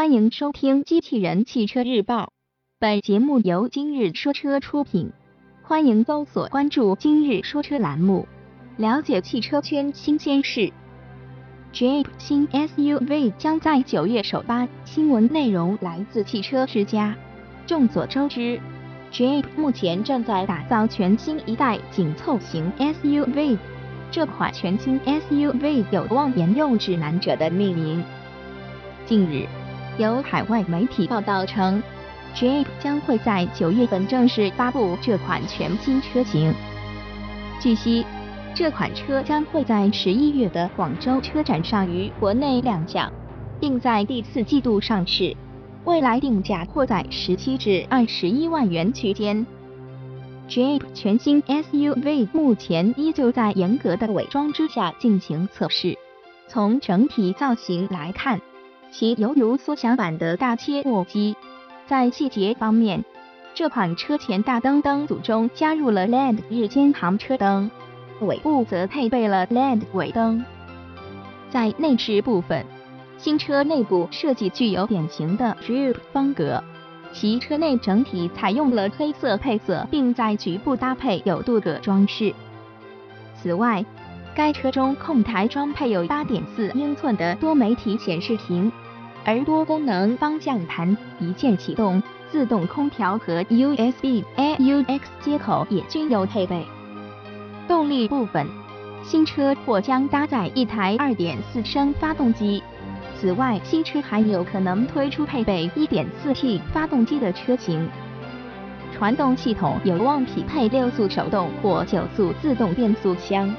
[0.00, 2.22] 欢迎收听《机器人汽车日报》，
[2.78, 5.12] 本节目由今日说车出品。
[5.62, 8.26] 欢迎搜索关注“今日说车”栏目，
[8.78, 10.72] 了解汽车圈新鲜事。
[11.74, 17.14] Jeep 新 SUV 将在九月首发，新闻内容来自汽车之家。
[17.66, 18.58] 众所周知
[19.12, 23.58] ，Jeep 目前正在打造全新一代紧凑型 SUV，
[24.10, 28.02] 这款全新 SUV 有望沿用指南者的命名。
[29.04, 29.46] 近日。
[30.00, 31.82] 有海外媒体报道称
[32.34, 36.54] ，Jeep 将会在九月份正式发布这款全新车型。
[37.60, 38.06] 据悉，
[38.54, 43.12] 这款车将会在十一月的广州车展上于国内亮相，
[43.60, 45.36] 并在第四季度上市。
[45.84, 49.46] 未来定价或在十七至二十一万元区间。
[50.48, 55.94] Jeep 全新 SUV 目前依旧在严格的伪装之下进行测试。
[56.48, 58.40] 从整体造型来看，
[58.90, 61.36] 其犹如缩小版的大切诺基。
[61.86, 63.04] 在细节方面，
[63.54, 67.70] 这款车前大灯灯组中加入了 LED 日间行车灯，
[68.20, 70.44] 尾部则配备了 LED 尾灯。
[71.50, 72.64] 在内饰部分，
[73.18, 76.62] 新车内部设计具有典型的 Jeep 风格，
[77.12, 82.32] 其车内整体采用了黑色配色，并在局部搭配有镀铬装饰。
[83.34, 83.84] 此外，
[84.40, 88.72] 该车中控台装配有8.4英寸的多媒体显示屏，
[89.22, 92.02] 而多功能方向盘、一键启动、
[92.32, 96.64] 自动空调和 USB AUX 接口也均有配备。
[97.68, 98.46] 动力部分，
[99.02, 102.62] 新车或将搭载一台2.4升发动机，
[103.20, 107.86] 此外，新车还有可能推出配备 1.4T 发动机的车型。
[108.96, 113.54] 传动系统有望匹配六速手动或九速自动变速箱。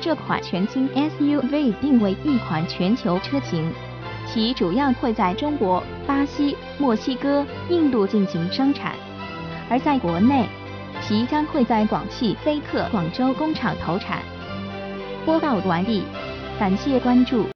[0.00, 3.70] 这款全新 SUV 定为一款全球车型，
[4.26, 8.94] 其主要会在中国、巴西、墨西哥、印度进行生产，
[9.68, 10.46] 而在国内，
[11.02, 14.22] 其将会在广汽菲克广州工厂投产。
[15.26, 16.02] 播报完毕，
[16.58, 17.46] 感谢关注。